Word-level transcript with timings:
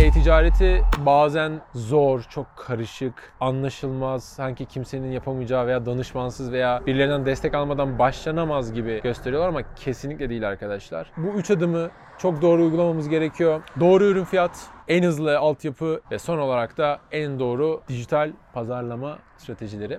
E-ticareti 0.00 0.84
bazen 1.06 1.60
zor, 1.74 2.22
çok 2.22 2.46
karışık, 2.56 3.32
anlaşılmaz, 3.40 4.24
sanki 4.24 4.66
kimsenin 4.66 5.12
yapamayacağı 5.12 5.66
veya 5.66 5.86
danışmansız 5.86 6.52
veya 6.52 6.82
birilerinden 6.86 7.26
destek 7.26 7.54
almadan 7.54 7.98
başlanamaz 7.98 8.72
gibi 8.72 9.00
gösteriyorlar 9.02 9.48
ama 9.48 9.74
kesinlikle 9.76 10.30
değil 10.30 10.48
arkadaşlar. 10.48 11.12
Bu 11.16 11.28
üç 11.28 11.50
adımı 11.50 11.90
çok 12.18 12.42
doğru 12.42 12.62
uygulamamız 12.62 13.08
gerekiyor. 13.08 13.62
Doğru 13.80 14.04
ürün 14.04 14.24
fiyat, 14.24 14.66
en 14.88 15.02
hızlı 15.02 15.38
altyapı 15.38 16.00
ve 16.10 16.18
son 16.18 16.38
olarak 16.38 16.78
da 16.78 17.00
en 17.12 17.38
doğru 17.38 17.82
dijital 17.88 18.32
pazarlama 18.52 19.18
stratejileri. 19.38 19.98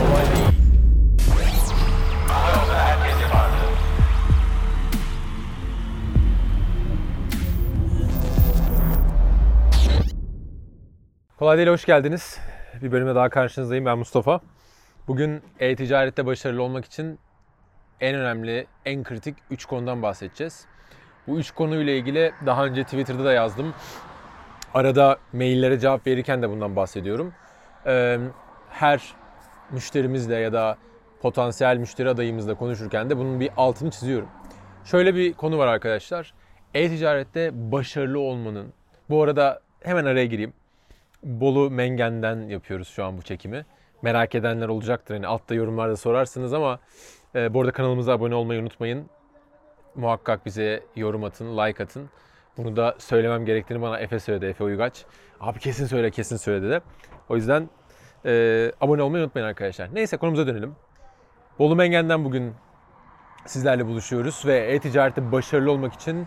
Kolay 0.00 0.24
değil. 0.26 0.79
Kolay 11.40 11.58
değil, 11.58 11.68
hoş 11.68 11.84
geldiniz. 11.84 12.38
Bir 12.82 12.92
bölüme 12.92 13.14
daha 13.14 13.28
karşınızdayım. 13.28 13.86
Ben 13.86 13.98
Mustafa. 13.98 14.40
Bugün 15.08 15.42
e-ticarette 15.60 16.26
başarılı 16.26 16.62
olmak 16.62 16.84
için 16.84 17.18
en 18.00 18.14
önemli, 18.14 18.66
en 18.84 19.02
kritik 19.02 19.36
3 19.50 19.64
konudan 19.64 20.02
bahsedeceğiz. 20.02 20.66
Bu 21.26 21.38
3 21.38 21.50
konuyla 21.50 21.92
ilgili 21.92 22.32
daha 22.46 22.64
önce 22.64 22.84
Twitter'da 22.84 23.24
da 23.24 23.32
yazdım. 23.32 23.74
Arada 24.74 25.18
maillere 25.32 25.78
cevap 25.78 26.06
verirken 26.06 26.42
de 26.42 26.50
bundan 26.50 26.76
bahsediyorum. 26.76 27.34
Her 28.70 29.14
müşterimizle 29.70 30.36
ya 30.36 30.52
da 30.52 30.76
potansiyel 31.20 31.76
müşteri 31.76 32.08
adayımızla 32.08 32.54
konuşurken 32.54 33.10
de 33.10 33.16
bunun 33.16 33.40
bir 33.40 33.50
altını 33.56 33.90
çiziyorum. 33.90 34.28
Şöyle 34.84 35.14
bir 35.14 35.32
konu 35.32 35.58
var 35.58 35.66
arkadaşlar. 35.66 36.34
E-ticarette 36.74 37.50
başarılı 37.72 38.18
olmanın, 38.18 38.72
bu 39.10 39.22
arada 39.22 39.60
hemen 39.80 40.04
araya 40.04 40.26
gireyim. 40.26 40.52
Bolu 41.22 41.70
Mengen'den 41.70 42.48
yapıyoruz 42.48 42.88
şu 42.88 43.04
an 43.04 43.18
bu 43.18 43.22
çekimi. 43.22 43.66
Merak 44.02 44.34
edenler 44.34 44.68
olacaktır. 44.68 45.14
Hani 45.14 45.26
altta 45.26 45.54
yorumlarda 45.54 45.96
sorarsınız 45.96 46.52
ama 46.52 46.78
e, 47.34 47.54
bu 47.54 47.60
arada 47.60 47.72
kanalımıza 47.72 48.12
abone 48.12 48.34
olmayı 48.34 48.60
unutmayın. 48.60 49.10
Muhakkak 49.94 50.46
bize 50.46 50.82
yorum 50.96 51.24
atın, 51.24 51.56
like 51.56 51.82
atın. 51.82 52.10
Bunu 52.56 52.76
da 52.76 52.94
söylemem 52.98 53.44
gerektiğini 53.44 53.82
bana 53.82 53.98
Efe 53.98 54.18
söyledi, 54.18 54.46
Efe 54.46 54.64
Uygaç. 54.64 55.04
Abi 55.40 55.58
kesin 55.58 55.86
söyle, 55.86 56.10
kesin 56.10 56.36
söyle 56.36 56.62
dedi. 56.62 56.82
O 57.28 57.36
yüzden 57.36 57.68
e, 58.26 58.72
abone 58.80 59.02
olmayı 59.02 59.24
unutmayın 59.24 59.48
arkadaşlar. 59.48 59.94
Neyse 59.94 60.16
konumuza 60.16 60.46
dönelim. 60.46 60.76
Bolu 61.58 61.76
Mengen'den 61.76 62.24
bugün 62.24 62.54
sizlerle 63.46 63.86
buluşuyoruz 63.86 64.42
ve 64.46 64.58
e-ticarette 64.58 65.32
başarılı 65.32 65.70
olmak 65.70 65.92
için 65.92 66.26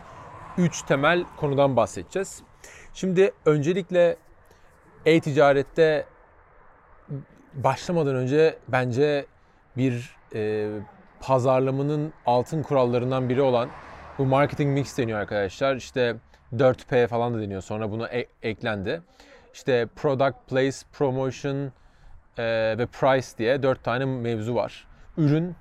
3 0.58 0.82
temel 0.82 1.24
konudan 1.38 1.76
bahsedeceğiz. 1.76 2.44
Şimdi 2.94 3.32
öncelikle 3.46 4.18
e-ticarette 5.06 6.06
başlamadan 7.54 8.16
önce 8.16 8.58
bence 8.68 9.26
bir 9.78 10.16
e, 10.36 10.70
pazarlamanın 11.22 12.14
altın 12.26 12.64
kurallarından 12.64 13.30
biri 13.30 13.42
olan 13.42 13.70
bu 14.18 14.26
marketing 14.26 14.74
mix 14.74 14.98
deniyor 14.98 15.20
arkadaşlar. 15.20 15.76
İşte 15.76 16.16
4P 16.54 17.08
falan 17.08 17.34
da 17.34 17.42
deniyor. 17.42 17.62
Sonra 17.62 17.92
buna 17.92 18.08
e- 18.08 18.28
eklendi. 18.44 19.02
İşte 19.54 19.88
product, 19.96 20.50
place, 20.50 20.78
promotion 20.94 21.72
e, 22.38 22.44
ve 22.78 22.86
price 22.86 23.28
diye 23.38 23.64
4 23.64 23.84
tane 23.84 24.06
mevzu 24.06 24.56
var. 24.56 24.88
Ürün, 25.18 25.56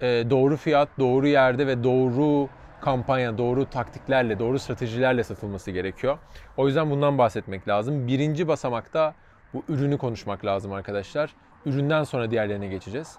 e, 0.00 0.06
doğru 0.30 0.56
fiyat, 0.56 0.88
doğru 0.98 1.28
yerde 1.28 1.66
ve 1.66 1.84
doğru 1.84 2.48
kampanya, 2.80 3.38
doğru 3.38 3.70
taktiklerle, 3.70 4.38
doğru 4.38 4.58
stratejilerle 4.58 5.24
satılması 5.24 5.70
gerekiyor. 5.70 6.18
O 6.56 6.66
yüzden 6.66 6.90
bundan 6.90 7.18
bahsetmek 7.18 7.68
lazım. 7.68 8.06
Birinci 8.06 8.48
basamakta 8.48 9.14
bu 9.54 9.62
ürünü 9.68 9.98
konuşmak 9.98 10.44
lazım 10.44 10.72
arkadaşlar. 10.72 11.34
Üründen 11.66 12.04
sonra 12.04 12.30
diğerlerine 12.30 12.68
geçeceğiz. 12.68 13.16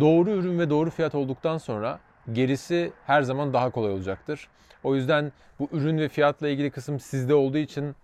Doğru 0.00 0.30
ürün 0.30 0.58
ve 0.58 0.70
doğru 0.70 0.90
fiyat 0.90 1.14
olduktan 1.14 1.58
sonra 1.58 1.98
gerisi 2.32 2.92
her 3.06 3.22
zaman 3.22 3.52
daha 3.52 3.70
kolay 3.70 3.92
olacaktır. 3.92 4.48
O 4.84 4.94
yüzden 4.94 5.32
bu 5.58 5.68
ürün 5.72 5.98
ve 5.98 6.08
fiyatla 6.08 6.48
ilgili 6.48 6.70
kısım 6.70 7.00
sizde 7.00 7.34
olduğu 7.34 7.58
için 7.58 7.94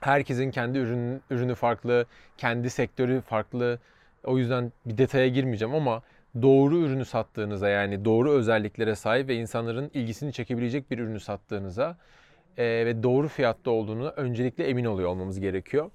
herkesin 0.00 0.50
kendi 0.50 0.78
ürün, 0.78 1.22
ürünü 1.30 1.54
farklı, 1.54 2.06
kendi 2.36 2.70
sektörü 2.70 3.20
farklı. 3.20 3.78
O 4.24 4.38
yüzden 4.38 4.72
bir 4.86 4.98
detaya 4.98 5.28
girmeyeceğim 5.28 5.74
ama 5.74 6.02
doğru 6.42 6.78
ürünü 6.78 7.04
sattığınıza 7.04 7.68
yani 7.68 8.04
doğru 8.04 8.30
özelliklere 8.30 8.94
sahip 8.94 9.28
ve 9.28 9.36
insanların 9.36 9.90
ilgisini 9.94 10.32
çekebilecek 10.32 10.90
bir 10.90 10.98
ürünü 10.98 11.20
sattığınıza 11.20 11.96
e, 12.56 12.64
ve 12.64 13.02
doğru 13.02 13.28
fiyatta 13.28 13.70
olduğunu 13.70 14.08
öncelikle 14.08 14.64
emin 14.68 14.84
oluyor 14.84 15.08
olmamız 15.08 15.40
gerekiyor. 15.40 15.90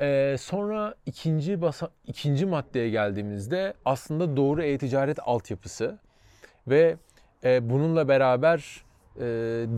E, 0.00 0.36
sonra 0.38 0.94
ikinci 1.06 1.62
basa, 1.62 1.90
ikinci 2.06 2.46
maddeye 2.46 2.90
geldiğimizde 2.90 3.74
aslında 3.84 4.36
doğru 4.36 4.62
e-ticaret 4.62 5.18
altyapısı 5.22 5.98
ve 6.68 6.96
e, 7.44 7.70
bununla 7.70 8.08
beraber 8.08 8.84
e, 9.16 9.22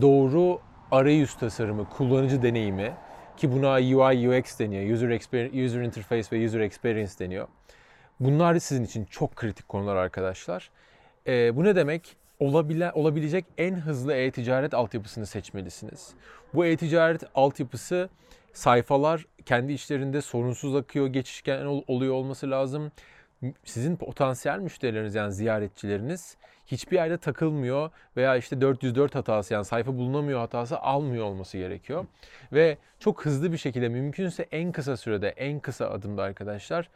doğru 0.01 0.59
arayüz 0.91 1.35
tasarımı, 1.35 1.89
kullanıcı 1.89 2.43
deneyimi 2.43 2.93
ki 3.37 3.51
buna 3.51 3.73
UI 3.73 4.29
UX 4.29 4.59
deniyor, 4.59 4.93
user, 4.95 5.09
experience, 5.09 5.65
user 5.65 5.81
interface 5.81 6.27
ve 6.31 6.45
user 6.45 6.59
experience 6.59 7.13
deniyor. 7.19 7.47
Bunlar 8.19 8.59
sizin 8.59 8.83
için 8.83 9.05
çok 9.05 9.35
kritik 9.35 9.69
konular 9.69 9.95
arkadaşlar. 9.95 10.69
E, 11.27 11.55
bu 11.55 11.63
ne 11.63 11.75
demek? 11.75 12.17
Olabile, 12.39 12.91
olabilecek 12.91 13.45
en 13.57 13.75
hızlı 13.75 14.13
e-ticaret 14.13 14.73
altyapısını 14.73 15.25
seçmelisiniz. 15.25 16.13
Bu 16.53 16.65
e-ticaret 16.65 17.23
altyapısı 17.35 18.09
sayfalar 18.53 19.25
kendi 19.45 19.73
içlerinde 19.73 20.21
sorunsuz 20.21 20.75
akıyor, 20.75 21.07
geçişken 21.07 21.65
oluyor 21.65 22.13
olması 22.13 22.51
lazım. 22.51 22.91
Sizin 23.63 23.95
potansiyel 23.95 24.59
müşterileriniz 24.59 25.15
yani 25.15 25.33
ziyaretçileriniz 25.33 26.37
hiçbir 26.65 26.95
yerde 26.95 27.17
takılmıyor 27.17 27.89
veya 28.17 28.35
işte 28.35 28.61
404 28.61 29.15
hatası 29.15 29.53
yani 29.53 29.65
sayfa 29.65 29.97
bulunamıyor 29.97 30.39
hatası 30.39 30.79
almıyor 30.79 31.25
olması 31.25 31.57
gerekiyor. 31.57 32.05
Ve 32.53 32.77
çok 32.99 33.25
hızlı 33.25 33.51
bir 33.51 33.57
şekilde 33.57 33.89
mümkünse 33.89 34.47
en 34.51 34.71
kısa 34.71 34.97
sürede 34.97 35.29
en 35.29 35.59
kısa 35.59 35.89
adımda 35.89 36.23
arkadaşlar 36.23 36.89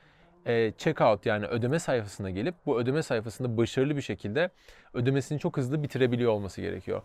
e, 0.45 0.72
checkout 0.77 1.25
yani 1.25 1.45
ödeme 1.45 1.79
sayfasına 1.79 2.29
gelip 2.29 2.55
bu 2.66 2.79
ödeme 2.79 3.03
sayfasında 3.03 3.57
başarılı 3.57 3.95
bir 3.95 4.01
şekilde 4.01 4.50
ödemesini 4.94 5.39
çok 5.39 5.57
hızlı 5.57 5.83
bitirebiliyor 5.83 6.31
olması 6.31 6.61
gerekiyor. 6.61 7.01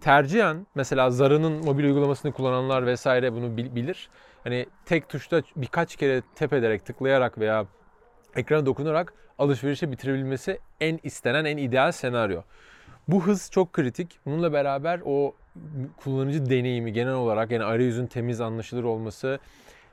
Tercihen 0.00 0.66
mesela 0.74 1.10
Zara'nın 1.10 1.64
mobil 1.64 1.84
uygulamasını 1.84 2.32
kullananlar 2.32 2.86
vesaire 2.86 3.32
bunu 3.32 3.56
bilir. 3.56 4.08
Hani 4.44 4.66
tek 4.86 5.08
tuşta 5.08 5.42
birkaç 5.56 5.96
kere 5.96 6.22
tep 6.34 6.52
ederek, 6.52 6.86
tıklayarak 6.86 7.38
veya 7.38 7.66
ekrana 8.36 8.66
dokunarak 8.66 9.12
alışverişi 9.38 9.92
bitirebilmesi 9.92 10.58
en 10.80 11.00
istenen, 11.02 11.44
en 11.44 11.56
ideal 11.56 11.92
senaryo. 11.92 12.42
Bu 13.08 13.26
hız 13.26 13.50
çok 13.50 13.72
kritik. 13.72 14.18
Bununla 14.26 14.52
beraber 14.52 15.00
o 15.04 15.34
kullanıcı 15.96 16.50
deneyimi 16.50 16.92
genel 16.92 17.14
olarak 17.14 17.50
yani 17.50 17.64
arayüzün 17.64 18.06
temiz 18.06 18.40
anlaşılır 18.40 18.84
olması, 18.84 19.38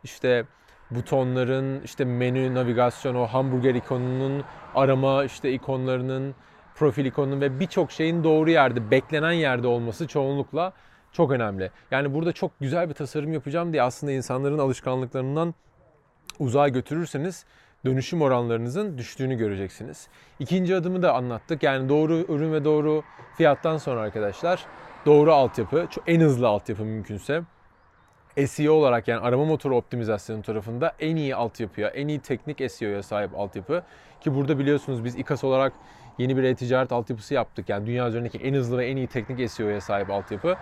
işte 0.03 0.45
butonların, 0.91 1.81
işte 1.81 2.05
menü, 2.05 2.55
navigasyon, 2.55 3.15
o 3.15 3.27
hamburger 3.27 3.75
ikonunun, 3.75 4.43
arama 4.75 5.23
işte 5.23 5.51
ikonlarının, 5.51 6.35
profil 6.75 7.05
ikonunun 7.05 7.41
ve 7.41 7.59
birçok 7.59 7.91
şeyin 7.91 8.23
doğru 8.23 8.49
yerde, 8.49 8.91
beklenen 8.91 9.31
yerde 9.31 9.67
olması 9.67 10.07
çoğunlukla 10.07 10.73
çok 11.11 11.31
önemli. 11.31 11.71
Yani 11.91 12.13
burada 12.13 12.31
çok 12.31 12.59
güzel 12.59 12.89
bir 12.89 12.93
tasarım 12.93 13.33
yapacağım 13.33 13.73
diye 13.73 13.83
aslında 13.83 14.13
insanların 14.13 14.57
alışkanlıklarından 14.57 15.53
uzağa 16.39 16.67
götürürseniz 16.67 17.45
dönüşüm 17.85 18.21
oranlarınızın 18.21 18.97
düştüğünü 18.97 19.35
göreceksiniz. 19.35 20.07
İkinci 20.39 20.75
adımı 20.75 21.01
da 21.01 21.13
anlattık. 21.13 21.63
Yani 21.63 21.89
doğru 21.89 22.25
ürün 22.29 22.53
ve 22.53 22.65
doğru 22.65 23.03
fiyattan 23.37 23.77
sonra 23.77 24.01
arkadaşlar 24.01 24.65
doğru 25.05 25.33
altyapı, 25.33 25.87
en 26.07 26.21
hızlı 26.21 26.47
altyapı 26.47 26.83
mümkünse 26.83 27.41
SEO 28.47 28.73
olarak 28.73 29.07
yani 29.07 29.21
arama 29.21 29.45
motoru 29.45 29.75
optimizasyonu 29.75 30.41
tarafında 30.41 30.93
en 30.99 31.15
iyi 31.15 31.35
altyapıya, 31.35 31.87
en 31.87 32.07
iyi 32.07 32.19
teknik 32.19 32.71
SEO'ya 32.71 33.03
sahip 33.03 33.39
altyapı. 33.39 33.83
Ki 34.21 34.35
burada 34.35 34.59
biliyorsunuz 34.59 35.03
biz 35.03 35.15
İKAS 35.15 35.43
olarak 35.43 35.73
yeni 36.17 36.37
bir 36.37 36.43
e-ticaret 36.43 36.91
altyapısı 36.91 37.33
yaptık. 37.33 37.69
Yani 37.69 37.87
dünya 37.87 38.07
üzerindeki 38.07 38.37
en 38.37 38.53
hızlı 38.53 38.77
ve 38.77 38.87
en 38.87 38.97
iyi 38.97 39.07
teknik 39.07 39.51
SEO'ya 39.51 39.81
sahip 39.81 40.09
altyapı. 40.09 40.55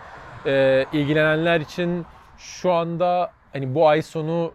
Ee, 0.46 0.86
ilgilenenler 0.92 1.60
için 1.60 2.06
şu 2.38 2.72
anda 2.72 3.32
hani 3.52 3.74
bu 3.74 3.88
ay 3.88 4.02
sonu 4.02 4.52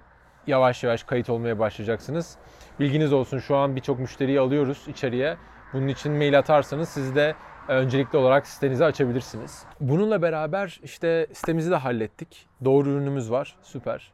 yavaş 0.47 0.83
yavaş 0.83 1.03
kayıt 1.03 1.29
olmaya 1.29 1.59
başlayacaksınız. 1.59 2.37
Bilginiz 2.79 3.13
olsun 3.13 3.39
şu 3.39 3.55
an 3.55 3.75
birçok 3.75 3.99
müşteriyi 3.99 4.39
alıyoruz 4.39 4.87
içeriye. 4.87 5.37
Bunun 5.73 5.87
için 5.87 6.11
mail 6.11 6.39
atarsanız 6.39 6.89
siz 6.89 7.15
de 7.15 7.35
öncelikli 7.67 8.17
olarak 8.17 8.47
sitenizi 8.47 8.85
açabilirsiniz. 8.85 9.63
Bununla 9.79 10.21
beraber 10.21 10.79
işte 10.83 11.27
sitemizi 11.33 11.71
de 11.71 11.75
hallettik. 11.75 12.47
Doğru 12.65 12.89
ürünümüz 12.89 13.31
var. 13.31 13.55
Süper. 13.61 14.11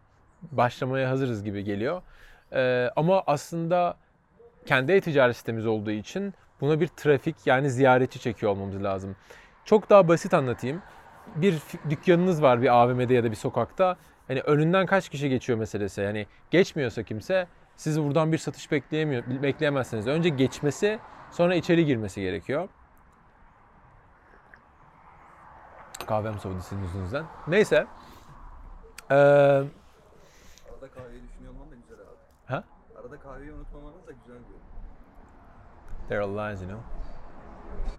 Başlamaya 0.52 1.10
hazırız 1.10 1.44
gibi 1.44 1.64
geliyor. 1.64 2.02
Ee, 2.54 2.90
ama 2.96 3.24
aslında 3.28 3.98
kendi 4.66 4.92
e-ticaret 4.92 5.36
sitemiz 5.36 5.68
olduğu 5.68 5.92
için 5.92 6.34
buna 6.62 6.80
bir 6.80 6.88
trafik 6.88 7.36
yani 7.46 7.70
ziyaretçi 7.70 8.20
çekiyor 8.20 8.52
olmamız 8.52 8.84
lazım. 8.84 9.16
Çok 9.66 9.90
daha 9.90 10.08
basit 10.08 10.34
anlatayım. 10.34 10.82
bir 11.36 11.58
dükkanınız 11.90 12.42
var 12.42 12.62
bir 12.62 12.76
AVM'de 12.76 13.14
ya 13.14 13.24
da 13.24 13.32
bir 13.32 13.36
sokakta. 13.36 13.98
Hani 14.28 14.42
önünden 14.42 14.86
kaç 14.86 15.10
kişi 15.10 15.30
geçiyor 15.30 15.60
meselesi. 15.60 16.02
Yani 16.02 16.26
geçmiyorsa 16.52 17.04
kimse 17.04 17.48
siz 17.76 18.02
buradan 18.02 18.32
bir 18.32 18.38
satış 18.38 18.72
bekleyemiyor, 18.72 19.24
bekleyemezsiniz. 19.44 20.08
Önce 20.08 20.30
geçmesi 20.30 21.00
sonra 21.32 21.56
içeri 21.56 21.86
girmesi 21.86 22.22
gerekiyor. 22.22 22.70
Kahvem 26.12 26.40
soğudu 26.40 26.62
sizin 26.62 26.84
yüzünüzden. 26.84 27.26
Neyse. 27.48 27.76
Ee, 29.12 29.16
Arada 29.16 29.68
kahveyi 30.96 31.24
düşünüyor 31.24 31.54
olman 31.54 31.72
da 31.72 31.76
güzel 31.76 31.98
abi. 32.00 32.16
Ha? 32.46 32.64
Arada 33.02 33.20
kahveyi 33.20 33.52
unutmamanız 33.52 34.08
da 34.08 34.12
güzel 34.12 34.40
diyor. 34.48 34.60
There 36.10 36.20
are 36.20 36.28
lines, 36.28 36.62
you 36.62 36.70
know. 36.70 36.86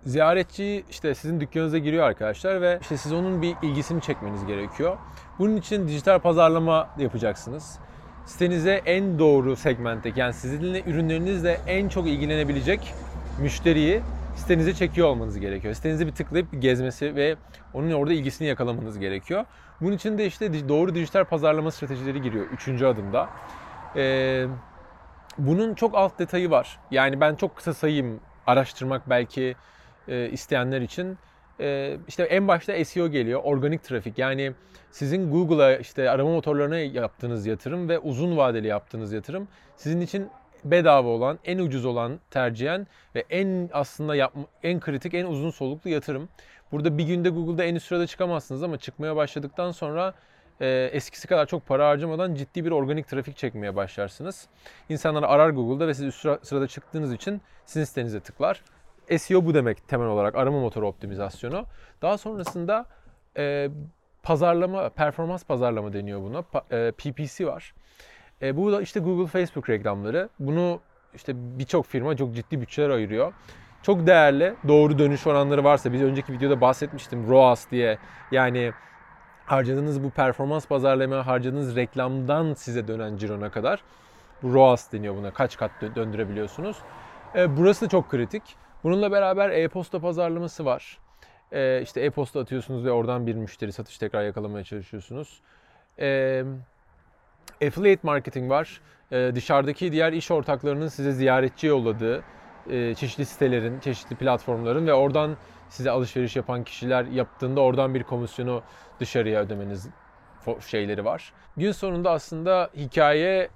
Ziyaretçi 0.02 0.84
işte 0.90 1.14
sizin 1.14 1.40
dükkanınıza 1.40 1.78
giriyor 1.78 2.04
arkadaşlar 2.06 2.60
ve 2.60 2.78
işte 2.80 2.96
siz 2.96 3.12
onun 3.12 3.42
bir 3.42 3.56
ilgisini 3.62 4.00
çekmeniz 4.00 4.46
gerekiyor. 4.46 4.96
Bunun 5.38 5.56
için 5.56 5.88
dijital 5.88 6.18
pazarlama 6.18 6.88
yapacaksınız. 6.98 7.78
Sitenize 8.26 8.72
en 8.72 9.18
doğru 9.18 9.56
segmentteki 9.56 10.20
yani 10.20 10.32
sizinle 10.32 10.82
ürünlerinizle 10.82 11.60
en 11.66 11.88
çok 11.88 12.06
ilgilenebilecek 12.06 12.94
müşteriyi 13.38 14.02
sitenize 14.34 14.74
çekiyor 14.74 15.08
olmanız 15.08 15.40
gerekiyor. 15.40 15.74
Sitenize 15.74 16.06
bir 16.06 16.12
tıklayıp 16.12 16.62
gezmesi 16.62 17.16
ve 17.16 17.36
onun 17.74 17.92
orada 17.92 18.12
ilgisini 18.12 18.48
yakalamanız 18.48 18.98
gerekiyor. 18.98 19.44
Bunun 19.80 19.92
için 19.92 20.18
de 20.18 20.26
işte 20.26 20.68
doğru 20.68 20.94
dijital 20.94 21.24
pazarlama 21.24 21.70
stratejileri 21.70 22.22
giriyor 22.22 22.46
üçüncü 22.46 22.86
adımda. 22.86 23.28
Ee, 23.96 24.46
bunun 25.38 25.74
çok 25.74 25.94
alt 25.94 26.18
detayı 26.18 26.50
var. 26.50 26.78
Yani 26.90 27.20
ben 27.20 27.34
çok 27.34 27.56
kısa 27.56 27.74
sayayım 27.74 28.20
araştırmak 28.46 29.10
belki 29.10 29.56
e, 30.08 30.30
isteyenler 30.30 30.80
için. 30.80 31.18
E, 31.60 31.96
işte 32.08 32.22
en 32.22 32.48
başta 32.48 32.84
SEO 32.84 33.08
geliyor, 33.08 33.40
organik 33.44 33.84
trafik. 33.84 34.18
Yani 34.18 34.52
sizin 34.90 35.30
Google'a 35.30 35.76
işte 35.76 36.10
arama 36.10 36.30
motorlarına 36.30 36.78
yaptığınız 36.78 37.46
yatırım 37.46 37.88
ve 37.88 37.98
uzun 37.98 38.36
vadeli 38.36 38.66
yaptığınız 38.66 39.12
yatırım 39.12 39.48
sizin 39.76 40.00
için 40.00 40.28
bedava 40.64 41.08
olan, 41.08 41.38
en 41.44 41.58
ucuz 41.58 41.84
olan 41.84 42.20
tercihen 42.30 42.86
ve 43.14 43.24
en 43.30 43.70
aslında 43.72 44.14
yapma, 44.16 44.42
en 44.62 44.80
kritik, 44.80 45.14
en 45.14 45.24
uzun 45.26 45.50
soluklu 45.50 45.90
yatırım. 45.90 46.28
Burada 46.72 46.98
bir 46.98 47.04
günde 47.04 47.28
Google'da 47.28 47.64
en 47.64 47.74
üst 47.74 47.86
sırada 47.86 48.06
çıkamazsınız 48.06 48.62
ama 48.62 48.78
çıkmaya 48.78 49.16
başladıktan 49.16 49.70
sonra 49.70 50.14
e, 50.60 50.90
eskisi 50.92 51.28
kadar 51.28 51.46
çok 51.46 51.66
para 51.66 51.88
harcamadan 51.88 52.34
ciddi 52.34 52.64
bir 52.64 52.70
organik 52.70 53.08
trafik 53.08 53.36
çekmeye 53.36 53.76
başlarsınız. 53.76 54.46
İnsanlar 54.88 55.22
arar 55.22 55.50
Google'da 55.50 55.88
ve 55.88 55.94
siz 55.94 56.04
üst 56.06 56.20
sıra- 56.20 56.38
sırada 56.42 56.66
çıktığınız 56.66 57.12
için 57.12 57.40
sizin 57.66 57.84
sitenize 57.84 58.20
tıklar. 58.20 58.62
SEO 59.18 59.44
bu 59.44 59.54
demek 59.54 59.88
temel 59.88 60.06
olarak 60.08 60.34
arama 60.36 60.60
motoru 60.60 60.88
optimizasyonu. 60.88 61.64
Daha 62.02 62.18
sonrasında 62.18 62.86
e, 63.36 63.68
pazarlama, 64.22 64.88
performans 64.88 65.44
pazarlama 65.44 65.92
deniyor 65.92 66.20
buna. 66.22 66.38
Pa- 66.38 66.88
e, 66.88 66.92
PPC 66.92 67.46
var. 67.46 67.74
E, 68.42 68.56
bu 68.56 68.72
da 68.72 68.82
işte 68.82 69.00
Google, 69.00 69.26
Facebook 69.26 69.70
reklamları. 69.70 70.28
Bunu 70.38 70.80
işte 71.14 71.32
birçok 71.36 71.86
firma 71.86 72.16
çok 72.16 72.34
ciddi 72.34 72.60
bütçeler 72.60 72.90
ayırıyor. 72.90 73.32
Çok 73.82 74.06
değerli, 74.06 74.54
doğru 74.68 74.98
dönüş 74.98 75.26
oranları 75.26 75.64
varsa, 75.64 75.92
biz 75.92 76.02
önceki 76.02 76.32
videoda 76.32 76.60
bahsetmiştim 76.60 77.28
ROAS 77.28 77.70
diye. 77.70 77.98
Yani 78.30 78.72
harcadığınız 79.46 80.04
bu 80.04 80.10
performans 80.10 80.66
pazarlama, 80.66 81.26
harcadığınız 81.26 81.76
reklamdan 81.76 82.54
size 82.54 82.88
dönen 82.88 83.16
cirona 83.16 83.50
kadar. 83.50 83.82
Bu 84.42 84.54
ROAS 84.54 84.92
deniyor 84.92 85.16
buna. 85.16 85.30
Kaç 85.30 85.56
kat 85.56 85.70
dö- 85.80 85.94
döndürebiliyorsunuz. 85.94 86.76
E, 87.34 87.56
burası 87.56 87.84
da 87.84 87.88
çok 87.88 88.10
kritik. 88.10 88.42
Bununla 88.84 89.12
beraber 89.12 89.50
e-posta 89.50 90.00
pazarlaması 90.00 90.64
var. 90.64 90.98
E, 91.52 91.82
işte 91.82 92.00
e-posta 92.00 92.40
atıyorsunuz 92.40 92.84
ve 92.84 92.90
oradan 92.90 93.26
bir 93.26 93.34
müşteri 93.34 93.72
satış 93.72 93.98
tekrar 93.98 94.24
yakalamaya 94.24 94.64
çalışıyorsunuz. 94.64 95.40
E, 95.98 96.42
affiliate 97.66 98.00
marketing 98.02 98.50
var. 98.50 98.80
E, 99.12 99.32
dışarıdaki 99.34 99.92
diğer 99.92 100.12
iş 100.12 100.30
ortaklarının 100.30 100.88
size 100.88 101.12
ziyaretçi 101.12 101.66
yolladığı 101.66 102.22
e, 102.70 102.94
çeşitli 102.94 103.26
sitelerin, 103.26 103.80
çeşitli 103.80 104.16
platformların 104.16 104.86
ve 104.86 104.94
oradan 104.94 105.36
size 105.68 105.90
alışveriş 105.90 106.36
yapan 106.36 106.64
kişiler 106.64 107.04
yaptığında 107.04 107.60
oradan 107.60 107.94
bir 107.94 108.02
komisyonu 108.02 108.62
dışarıya 109.00 109.40
ödemeniz 109.40 109.88
şeyleri 110.66 111.04
var. 111.04 111.32
Gün 111.56 111.72
sonunda 111.72 112.10
aslında 112.10 112.70
hikaye 112.76 113.48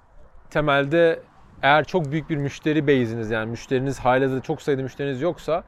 temelde 0.50 1.20
eğer 1.62 1.84
çok 1.84 2.12
büyük 2.12 2.30
bir 2.30 2.36
müşteri 2.36 2.86
base'iniz 2.86 3.30
yani 3.30 3.50
müşteriniz 3.50 3.98
halihazırda 3.98 4.42
çok 4.42 4.62
sayıda 4.62 4.82
müşteriniz 4.82 5.22
yoksa 5.22 5.64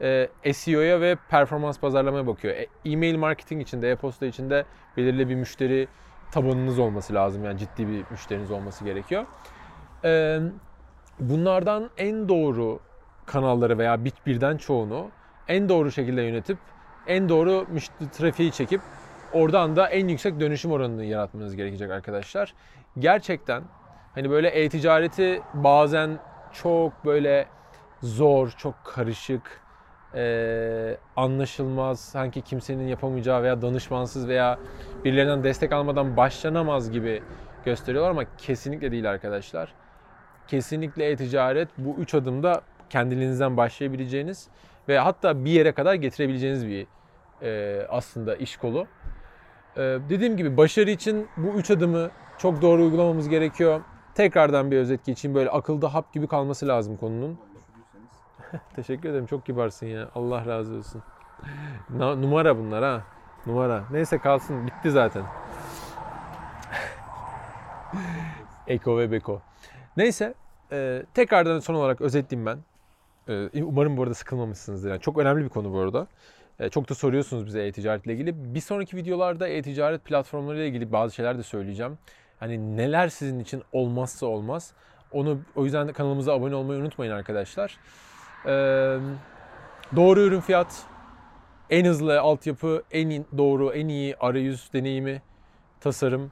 e, 0.00 0.28
SEO'ya 0.52 1.00
ve 1.00 1.16
performans 1.30 1.80
pazarlamaya 1.80 2.26
bakıyor. 2.26 2.54
E, 2.54 2.66
E-mail 2.84 3.16
marketing 3.16 3.62
içinde, 3.62 3.90
e-posta 3.90 4.26
içinde 4.26 4.64
belirli 4.96 5.28
bir 5.28 5.34
müşteri 5.34 5.88
tabanınız 6.30 6.78
olması 6.78 7.14
lazım. 7.14 7.44
Yani 7.44 7.58
ciddi 7.58 7.88
bir 7.88 8.04
müşteriniz 8.10 8.50
olması 8.50 8.84
gerekiyor. 8.84 9.26
E, 10.04 10.38
bunlardan 11.20 11.90
en 11.96 12.28
doğru 12.28 12.80
kanalları 13.26 13.78
veya 13.78 14.04
bir- 14.04 14.12
birden 14.26 14.56
çoğunu 14.56 15.10
en 15.48 15.68
doğru 15.68 15.92
şekilde 15.92 16.22
yönetip 16.22 16.58
en 17.06 17.28
doğru 17.28 17.66
müşteri 17.68 18.10
trafiği 18.10 18.52
çekip 18.52 18.80
oradan 19.32 19.76
da 19.76 19.88
en 19.88 20.08
yüksek 20.08 20.40
dönüşüm 20.40 20.70
oranını 20.72 21.04
yaratmanız 21.04 21.56
gerekecek 21.56 21.90
arkadaşlar. 21.90 22.54
Gerçekten 22.98 23.62
hani 24.14 24.30
böyle 24.30 24.48
e-ticareti 24.48 25.42
bazen 25.54 26.18
çok 26.50 27.04
böyle 27.04 27.48
zor, 28.02 28.50
çok 28.50 28.84
karışık, 28.84 29.62
eee, 30.14 30.96
anlaşılmaz, 31.16 32.00
sanki 32.00 32.42
kimsenin 32.42 32.88
yapamayacağı 32.88 33.42
veya 33.42 33.62
danışmansız 33.62 34.28
veya 34.28 34.58
birilerinden 35.04 35.44
destek 35.44 35.72
almadan 35.72 36.16
başlanamaz 36.16 36.90
gibi 36.90 37.22
gösteriyorlar 37.64 38.10
ama 38.10 38.24
kesinlikle 38.38 38.92
değil 38.92 39.10
arkadaşlar. 39.10 39.74
Kesinlikle 40.48 41.10
e-ticaret 41.10 41.68
bu 41.78 41.96
üç 41.98 42.14
adımda 42.14 42.60
kendiliğinizden 42.90 43.56
başlayabileceğiniz 43.56 44.48
ve 44.88 44.98
hatta 44.98 45.44
bir 45.44 45.50
yere 45.50 45.72
kadar 45.72 45.94
getirebileceğiniz 45.94 46.66
bir 46.66 46.86
eee, 47.42 47.86
aslında 47.90 48.36
iş 48.36 48.56
kolu. 48.56 48.86
Ee, 49.76 49.98
dediğim 50.08 50.36
gibi 50.36 50.56
başarı 50.56 50.90
için 50.90 51.26
bu 51.36 51.58
üç 51.58 51.70
adımı 51.70 52.10
çok 52.38 52.62
doğru 52.62 52.82
uygulamamız 52.82 53.28
gerekiyor. 53.28 53.80
Tekrardan 54.14 54.70
bir 54.70 54.76
özet 54.76 55.04
geçeyim. 55.04 55.34
Böyle 55.34 55.50
akılda 55.50 55.94
hap 55.94 56.12
gibi 56.12 56.26
kalması 56.26 56.68
lazım 56.68 56.96
konunun. 56.96 57.38
Teşekkür 58.76 59.08
ederim. 59.08 59.26
Çok 59.26 59.46
kibarsın 59.46 59.86
ya. 59.86 60.08
Allah 60.14 60.46
razı 60.46 60.74
olsun. 60.74 61.02
Numara 61.90 62.58
bunlar 62.58 62.84
ha. 62.84 63.02
Numara. 63.46 63.84
Neyse 63.90 64.18
kalsın. 64.18 64.66
Bitti 64.66 64.90
zaten. 64.90 65.24
Eko 68.66 68.98
ve 68.98 69.12
Beko. 69.12 69.42
Neyse. 69.96 70.34
e, 70.72 71.02
tekrardan 71.14 71.58
son 71.58 71.74
olarak 71.74 72.00
özetleyeyim 72.00 72.46
ben. 72.46 72.58
E, 73.34 73.62
umarım 73.62 73.96
bu 73.96 74.02
arada 74.02 74.14
sıkılmamışsınızdır. 74.14 74.90
Yani 74.90 75.00
çok 75.00 75.18
önemli 75.18 75.44
bir 75.44 75.48
konu 75.48 75.72
bu 75.72 75.78
arada. 75.78 76.06
E, 76.58 76.68
çok 76.68 76.88
da 76.88 76.94
soruyorsunuz 76.94 77.46
bize 77.46 77.66
e-ticaretle 77.66 78.12
ilgili. 78.12 78.54
Bir 78.54 78.60
sonraki 78.60 78.96
videolarda 78.96 79.48
e-ticaret 79.48 80.04
platformları 80.04 80.58
ile 80.58 80.68
ilgili 80.68 80.92
bazı 80.92 81.14
şeyler 81.14 81.38
de 81.38 81.42
söyleyeceğim. 81.42 81.98
Hani 82.40 82.76
neler 82.76 83.08
sizin 83.08 83.38
için 83.38 83.62
olmazsa 83.72 84.26
olmaz. 84.26 84.72
Onu 85.12 85.40
o 85.56 85.64
yüzden 85.64 85.88
de 85.88 85.92
kanalımıza 85.92 86.32
abone 86.32 86.54
olmayı 86.54 86.80
unutmayın 86.80 87.12
arkadaşlar. 87.12 87.78
Doğru 89.96 90.20
ürün 90.20 90.40
fiyat, 90.40 90.82
en 91.70 91.84
hızlı 91.84 92.20
altyapı, 92.20 92.82
en 92.90 93.24
doğru, 93.38 93.72
en 93.72 93.88
iyi 93.88 94.16
arayüz 94.16 94.72
deneyimi, 94.72 95.22
tasarım, 95.80 96.30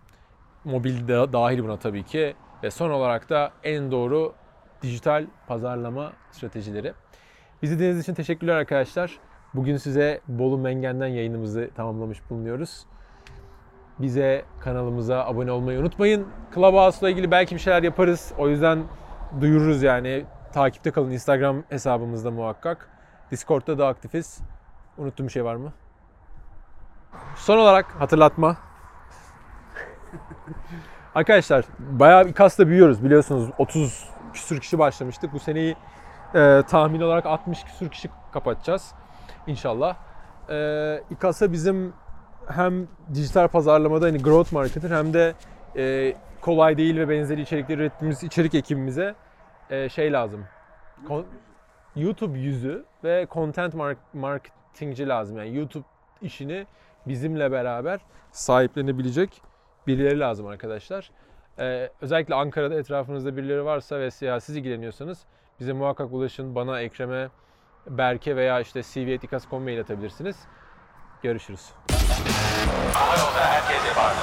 mobil 0.64 1.08
de 1.08 1.32
dahil 1.32 1.64
buna 1.64 1.76
tabii 1.76 2.02
ki 2.02 2.34
ve 2.62 2.70
son 2.70 2.90
olarak 2.90 3.30
da 3.30 3.50
en 3.64 3.90
doğru 3.90 4.34
dijital 4.82 5.26
pazarlama 5.46 6.12
stratejileri. 6.30 6.92
Bizi 7.62 7.74
dinlediğiniz 7.74 8.02
için 8.02 8.14
teşekkürler 8.14 8.56
arkadaşlar. 8.56 9.18
Bugün 9.54 9.76
size 9.76 10.20
Bolu 10.28 10.58
Mengen'den 10.58 11.06
yayınımızı 11.06 11.70
tamamlamış 11.76 12.30
bulunuyoruz. 12.30 12.86
Bize 13.98 14.44
kanalımıza 14.60 15.24
abone 15.24 15.52
olmayı 15.52 15.80
unutmayın. 15.80 16.26
Clubhouse'la 16.54 17.10
ilgili 17.10 17.30
belki 17.30 17.54
bir 17.54 17.60
şeyler 17.60 17.82
yaparız. 17.82 18.32
O 18.38 18.48
yüzden 18.48 18.84
duyururuz 19.40 19.82
yani. 19.82 20.24
Takipte 20.52 20.90
kalın 20.90 21.10
Instagram 21.10 21.62
hesabımızda 21.68 22.30
muhakkak. 22.30 22.88
Discord'da 23.30 23.78
da 23.78 23.86
aktifiz. 23.86 24.40
Unuttuğum 24.98 25.24
bir 25.24 25.32
şey 25.32 25.44
var 25.44 25.54
mı? 25.54 25.72
Son 27.36 27.58
olarak 27.58 27.86
hatırlatma. 27.98 28.56
Arkadaşlar 31.14 31.64
bayağı 31.78 32.26
bir 32.26 32.32
kasla 32.32 32.66
büyüyoruz 32.68 33.04
biliyorsunuz. 33.04 33.50
30 33.58 34.10
küsür 34.32 34.60
kişi 34.60 34.78
başlamıştık. 34.78 35.32
Bu 35.32 35.38
seneyi 35.38 35.76
e, 36.34 36.62
tahmin 36.68 37.00
olarak 37.00 37.26
60 37.26 37.64
küsür 37.64 37.88
kişi 37.88 38.10
kapatacağız 38.32 38.94
inşallah. 39.46 39.96
E, 40.50 41.02
İKAS'a 41.10 41.52
bizim 41.52 41.92
hem 42.48 42.88
dijital 43.14 43.48
pazarlamada 43.48 44.06
hani 44.06 44.18
growth 44.18 44.52
marketer 44.52 44.90
hem 44.90 45.14
de 45.14 45.34
e, 45.76 46.14
kolay 46.40 46.76
değil 46.76 46.96
ve 46.96 47.08
benzeri 47.08 47.40
içerikleri 47.40 47.80
ürettiğimiz 47.80 48.22
içerik 48.22 48.54
ekibimize 48.54 49.14
e, 49.70 49.88
şey 49.88 50.12
lazım. 50.12 50.44
Kon- 51.08 51.26
YouTube 51.96 52.38
yüzü 52.38 52.84
ve 53.04 53.26
content 53.30 53.74
mark- 53.74 54.14
marketingci 54.14 55.08
lazım. 55.08 55.38
Yani 55.38 55.56
YouTube 55.56 55.84
işini 56.22 56.66
bizimle 57.06 57.52
beraber 57.52 58.00
sahiplenebilecek 58.30 59.42
birileri 59.86 60.20
lazım 60.20 60.46
arkadaşlar. 60.46 61.10
Ee, 61.58 61.90
özellikle 62.00 62.34
Ankara'da 62.34 62.74
etrafınızda 62.74 63.36
birileri 63.36 63.64
varsa 63.64 64.00
ve 64.00 64.10
siz 64.10 64.56
ilgileniyorsanız 64.56 65.18
bize 65.60 65.72
muhakkak 65.72 66.12
ulaşın. 66.12 66.54
Bana, 66.54 66.80
Ekrem'e, 66.80 67.28
Berke 67.86 68.36
veya 68.36 68.60
işte 68.60 68.82
cv.ikas.com 68.82 69.62
mail 69.62 69.80
atabilirsiniz. 69.80 70.36
Görüşürüz. 71.22 71.70
Hava 72.92 73.12
yolda 73.12 73.40
herkese 73.40 74.00
vardı. 74.00 74.18